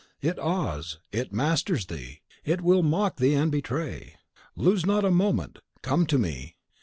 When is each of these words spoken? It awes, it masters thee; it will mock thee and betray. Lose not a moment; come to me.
It 0.19 0.39
awes, 0.39 0.97
it 1.11 1.31
masters 1.31 1.85
thee; 1.85 2.21
it 2.43 2.61
will 2.61 2.81
mock 2.81 3.17
thee 3.17 3.35
and 3.35 3.51
betray. 3.51 4.15
Lose 4.55 4.83
not 4.83 5.05
a 5.05 5.11
moment; 5.11 5.59
come 5.83 6.07
to 6.07 6.17
me. 6.17 6.57